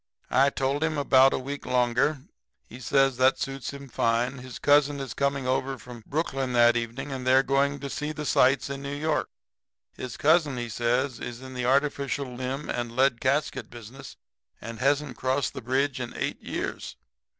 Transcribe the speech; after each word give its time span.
"I 0.31 0.49
told 0.49 0.83
him 0.83 0.97
about 0.97 1.31
a 1.31 1.37
week 1.37 1.63
longer. 1.63 2.21
He 2.65 2.79
says 2.79 3.17
that'll 3.17 3.37
suit 3.37 3.71
him 3.71 3.87
fine. 3.87 4.39
His 4.39 4.57
cousin 4.57 4.99
is 4.99 5.13
coming 5.13 5.45
over 5.45 5.77
from 5.77 6.01
Brooklyn 6.07 6.53
that 6.53 6.75
evening 6.75 7.11
and 7.11 7.27
they 7.27 7.35
are 7.35 7.43
going 7.43 7.79
to 7.81 7.87
see 7.87 8.11
the 8.11 8.25
sights 8.25 8.71
of 8.71 8.79
New 8.79 8.95
York. 8.95 9.29
His 9.93 10.17
cousin, 10.17 10.57
he 10.57 10.69
says, 10.69 11.19
is 11.19 11.43
in 11.43 11.53
the 11.53 11.65
artificial 11.67 12.33
limb 12.35 12.67
and 12.67 12.95
lead 12.95 13.21
casket 13.21 13.69
business, 13.69 14.17
and 14.59 14.79
hasn't 14.79 15.17
crossed 15.17 15.53
the 15.53 15.61
bridge 15.61 15.99
in 15.99 16.15
eight 16.17 16.41
years. 16.41 16.95